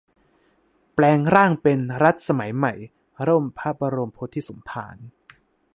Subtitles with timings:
[0.93, 2.73] แปลงร่างเป็น รัฐสมัยใหม่-
[3.27, 4.97] ร่มพระบรมโพธิสมภาร